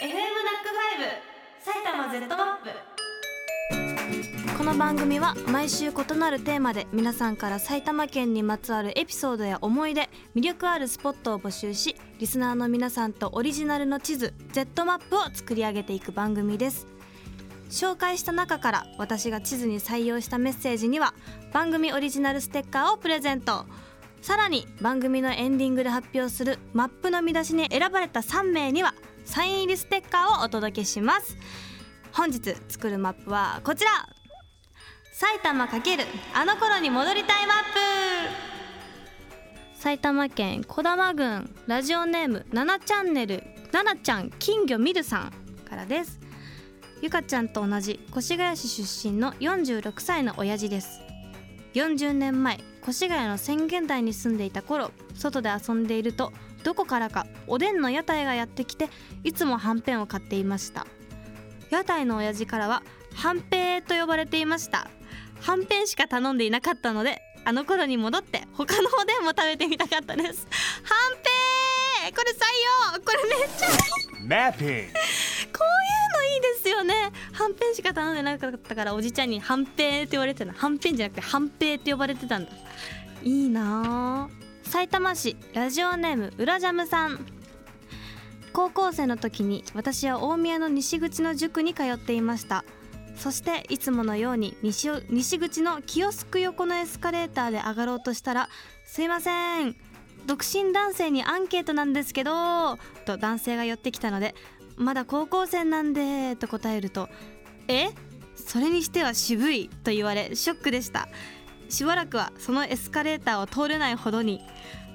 [0.00, 1.12] FM ナックファイブ
[1.62, 2.62] 埼玉 Z マッ
[4.48, 4.56] プ。
[4.56, 16.86] この番組は毎週異なるテーマで皆さんから埼玉県にまつわるエピソードや思い出魅力あるスポットを募集しリスナーの皆さんとオリジナルの地図 Z マップを作り上げていく番組です。
[17.68, 21.12] 紹介した中から私が地図に採用したメッセージには
[21.52, 23.66] 番組オリジナルステッカーをプレゼント。
[24.22, 28.94] さらに番組のエンディングで発表するマップの見出しに選ばれた3名には
[29.24, 31.36] サイン入りステッカーをお届けします。
[32.12, 33.90] 本日作るマップはこちら。
[35.12, 37.56] 埼玉×あの頃に戻りたいマッ
[39.74, 39.80] プ。
[39.80, 43.42] 埼玉県児玉郡ラジオネーム7チャンネル
[43.72, 45.32] 7ちゃん金魚見るさん
[45.68, 46.20] からです。
[47.00, 51.00] ゆかちゃんと同じ越谷市出身の46歳の親父です。
[51.74, 56.32] 40年前越谷の宣言台に住んでいた頃外で遊んでいると
[56.64, 58.88] どこからかおでんの屋台がやってきて
[59.24, 60.86] いつもはんぺんを買っていました。
[61.70, 62.82] 屋台の親父からは
[63.14, 64.90] はんぺーと呼ばれていました。
[65.40, 70.46] はんぺんしか頼んでいなかったのであの頃に戻って他のおでんも食べてみたかったです。
[70.82, 72.14] はんぺー!
[72.14, 72.36] これ採
[72.96, 74.28] 用これめっちゃいい!
[74.28, 74.88] Mapping.
[74.88, 75.29] こう
[76.34, 76.94] いいですよね。
[77.32, 80.52] はんぺんしか頼んでなかったからおじちゃんにはんぺーって言われてたの。
[80.52, 82.52] はんぺんじゃなくてはんぺーって呼ばれてたんだ。
[83.22, 87.26] いいなあ埼玉市ラジオネームうらジャムさん。
[88.52, 92.64] 高校生の時に私は大宮の西口の塾に通っていました。
[93.16, 98.48] そしていつものように西西口のキオスク横のエスカレーターで上がろうとしたら
[98.86, 99.76] 「すいません。
[100.26, 104.34] 独身男性にアンケートなんですけど」と男性が寄ってきたので
[104.80, 107.08] 「まだ高校生なんで」と答えると
[107.68, 107.90] 「え？
[108.34, 111.08] それにしては渋い」と言われショックでした。
[111.68, 114.40] しばらくはそのエスカレーターを通れないほどに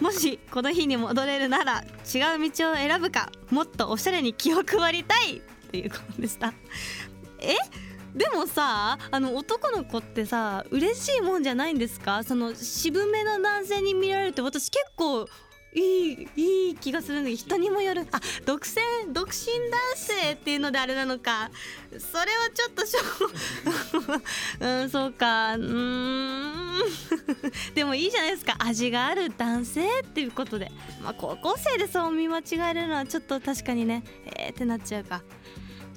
[0.00, 1.82] もしこの日に戻れるなら
[2.14, 6.54] 違う道を選ぶかもっとおしゃれに気を配りたいということでした
[7.40, 7.56] え？
[8.14, 12.22] でもさあの男の子ってさ嬉しいもんじゃないんですか？
[12.22, 15.28] その渋めの男性に見られるって私結構
[15.72, 18.06] いいいい気がするんだけど人にもよる。
[18.10, 18.80] あ独占
[19.12, 21.50] 独身男性っていうのであれなのか。
[21.90, 25.54] それはちょっとしょう んそうか。
[25.54, 26.72] うん。
[27.74, 28.56] でもいいじゃないですか。
[28.58, 30.72] 味がある男性っていうことで。
[31.02, 34.02] まあ高校生でそう見間違えるのはちょっと確かにね。
[34.26, 35.22] えーってなっちゃうか。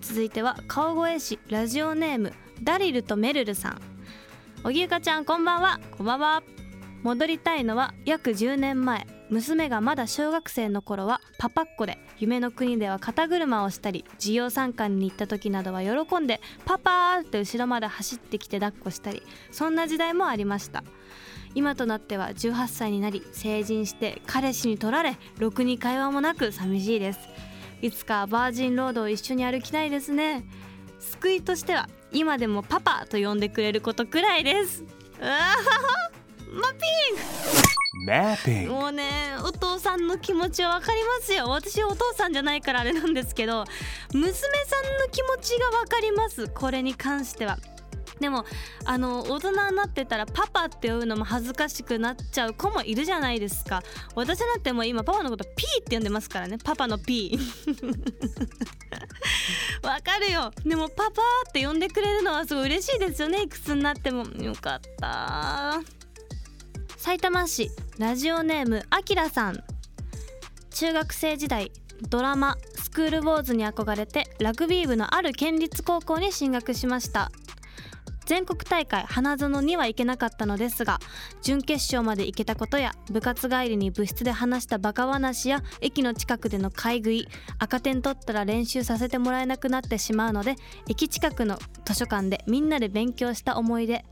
[0.00, 2.32] 続いては川越市ラジオネーム
[2.62, 3.80] ダリルとメルルさん。
[4.64, 5.78] おぎゆかちゃんこんばんは。
[5.96, 6.42] こんばんは。
[7.04, 9.19] 戻りたいのは約10年前。
[9.30, 20.84] 娘がまだ小学生の頃はパパっ子で夢の国では肩車をしたり授業参観に行った時などは喜んでパパーって後ろまで走ってきて抱っこしたりそんな時代もありました。
[21.52, 27.20] 今となっては18歳になり成人して彼氏に取られろくに会話もなく寂しいです。
[27.82, 30.44] いつかバージンロードを一緒に歩きたいですね。
[31.00, 34.84] 救いとしては今でもパパと呼んでくれることくらいです。
[35.20, 36.78] うわーマピ
[37.16, 37.76] Mapping.
[37.76, 37.79] ン
[38.66, 39.10] もうね
[39.44, 41.48] お父さんの気持ちはわかりますよ。
[41.48, 43.64] 私お父さんじゃないからあれなんですけど
[44.12, 46.48] 娘さんの気持ちがわかります。
[46.48, 47.58] これに関しては。
[48.20, 48.44] でも
[48.84, 53.82] あの大人になってたらパパって呼ぶのも恥ずかしくなっちゃう子もいるじゃないですか。
[54.14, 56.58] 私なんてもう今パパのことピーって呼んでますからね。
[56.62, 57.40] パパのピー。
[59.86, 60.52] わかるよ。
[60.64, 63.42] でもパパって呼んでくれるのはすごい嬉しいですよね。
[63.42, 64.26] いくつになっても。
[64.42, 65.99] よかった
[67.02, 69.64] 埼玉市ラジオネームあきらさん。
[70.70, 71.72] 中学生時代
[72.10, 77.32] ドラマ「スクールウォーズ」に憧れてラグビー部のある県立高校に進学しました。
[78.26, 81.00] 全国大会花園には行けなかったのですが
[81.42, 87.28] 準決勝まで行けたことや部活帰りに部室で話したバカ話や駅の近くでの買い食い
[87.58, 90.54] 赤点取ったら練習させてもらえなくなってしまうので
[90.86, 94.04] 駅近くの図書館でみんなで勉強した思い出。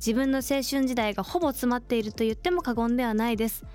[0.00, 3.66] 自分の青春時代がほぼ詰まっていると言っても過言ではないです。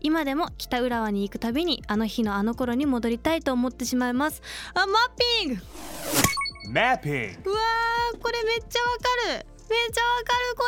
[0.00, 4.42] 今でも北浦和に行くたびにあの日のあの頃に戻りたいと思ってしまいます。
[4.74, 5.10] あマッ
[5.40, 5.62] ピング
[6.72, 7.44] ！Mapping.
[7.44, 9.04] うわーこれめっちゃわか
[9.38, 9.46] る。
[9.68, 10.64] めっちゃわかるこ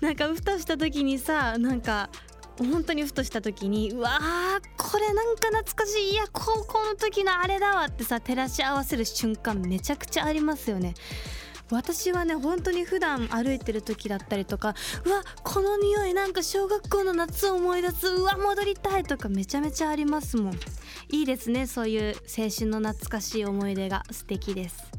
[0.00, 0.06] れ。
[0.08, 2.10] なんかふとした時にさなんか
[2.58, 6.10] 本当にふとした時にうわーこれなんか懐かしい。
[6.12, 10.94] いや高校の時のあれだわってさ照らし合わせる瞬間めちゃくちゃありますよね
[11.70, 14.74] 私はね本当に普段歩いてる時だったりとか
[15.04, 20.54] うわこの匂いなんか小学校の夏を思い出すうわ戻りたいとかめちゃめちゃありますもん。
[21.10, 24.04] いいですねそういう青春の懐かしい思い出が。
[24.10, 24.90] 素敵です。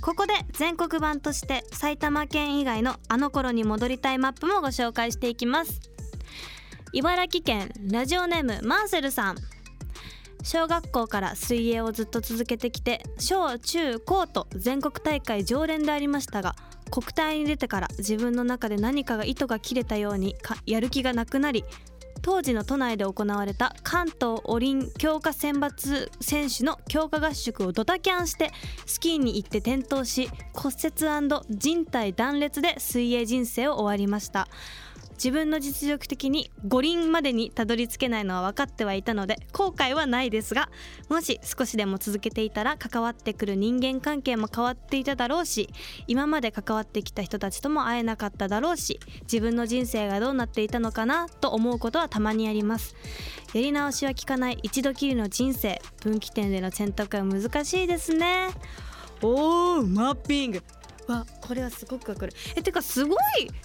[0.00, 5.80] ここで全国版として埼玉県以外のあの頃に戻りたいマップもご紹介していきます。
[6.92, 9.36] 茨城県ラジオネームマーセルさん。
[10.46, 16.54] 小学校から水泳をずっと続けてきて小中高と全国大会常連でありましたが
[16.92, 21.64] 国体に出てから自分の中で何かが糸が切れたようにやる気がなくなり
[22.22, 28.52] 当時の都内で行われた関東オリン強化選抜選手の強化合宿をドタキャンして
[28.86, 34.46] スキーに行って転倒し骨折人体断裂で水泳人生を終わりました。
[35.16, 40.68] 自分の実力的に五輪までにたどり着けないのは分かってはいたので後悔はないですが
[41.08, 45.68] もし少しでも続けていたら関わってくる人間関係も変わっていただろうし
[46.06, 52.94] 今まで関わってきた人たちとも会えなかっただろうし自分の人生がどうなっていたのかなと思うことはたまにあります。
[53.54, 54.58] やり直しは効かない。
[54.62, 58.48] 一度きりの人生分岐点での選択は難しいですね。
[59.22, 60.62] おーマッピング。
[61.06, 62.32] わこれはすごくわかる。
[62.54, 63.18] えてかすごい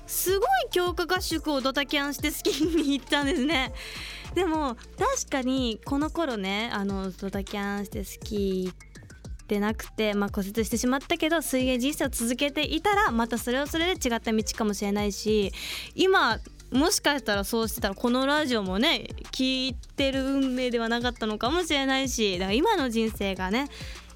[0.08, 3.74] すごい強化合宿をドタキャンしてスキーに行ったんですね。
[4.36, 15.52] でも確かにこの頃ねあのドタキャンしてスキー行ってなくて、まあ、骨折してしまったけど水泳人生を続けていたらまたそれはそれで違った道かもしれないし
[15.96, 16.40] 今
[16.72, 23.68] もしかしたらそうしてたらこのラジオもね聞いてる運命ではなかったのかもしれないしだから今の人生がね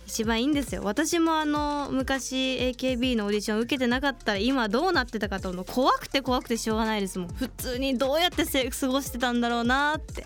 [0.06, 0.82] 一番いいんですよ。
[0.84, 5.66] 私もあの昔 AKB のオーディション受けてなかったら今どうなってたかと思う。
[5.66, 7.28] 怖くて怖くてしょうがないですもん。
[7.30, 10.26] 普通にどうやって過ごしてたんだろうなって。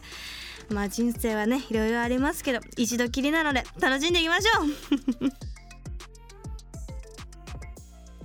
[0.70, 4.66] まあ人生はねいろいろありますけど一度きりなので楽しんでいきましょう。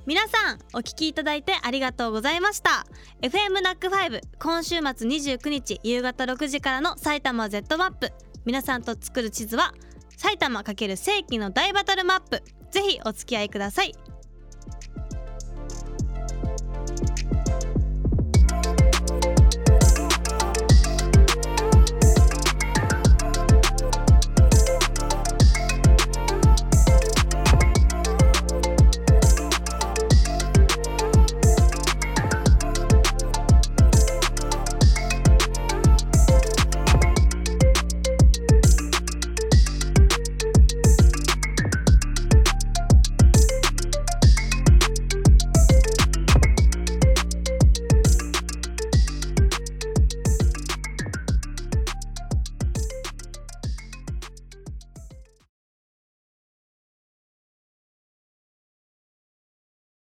[0.06, 2.84] 皆さんお聞きいただいてありがとうございました。
[3.22, 8.12] FM ナック5今週末29日夕方6時からの埼玉 Z マップ。
[8.44, 9.72] 皆さんと作る地図は
[10.16, 12.43] 埼玉×世紀の大バトルマップ。
[12.70, 13.94] ぜひお付き合いください。